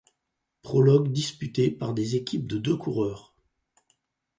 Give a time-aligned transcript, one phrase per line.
[0.63, 3.35] Prologue disputé par des équipes de deux coureurs.